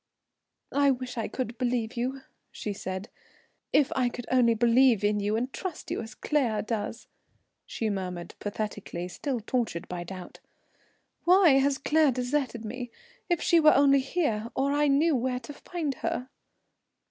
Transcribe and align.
"I 0.73 0.89
wish 0.89 1.15
I 1.15 1.27
could 1.27 1.59
believe 1.59 1.95
you," 1.95 2.21
she 2.51 2.73
said. 2.73 3.07
"If 3.71 3.91
I 3.95 4.09
could 4.09 4.25
only 4.31 4.55
believe 4.55 5.03
in 5.03 5.19
you 5.19 5.35
and 5.35 5.53
trust 5.53 5.91
you 5.91 6.01
as 6.01 6.15
Claire 6.15 6.63
does," 6.63 7.05
she 7.67 7.87
murmured 7.87 8.33
pathetically, 8.39 9.07
still 9.09 9.39
tortured 9.41 9.87
by 9.87 10.03
doubt. 10.03 10.39
"Why 11.25 11.51
has 11.59 11.77
Claire 11.77 12.09
deserted 12.11 12.65
me? 12.65 12.89
If 13.29 13.43
she 13.43 13.59
were 13.59 13.75
only 13.75 13.99
here, 13.99 14.49
or 14.55 14.73
I 14.73 14.87
knew 14.87 15.15
where 15.15 15.39
to 15.41 15.53
find 15.53 15.93
her!" 15.93 16.29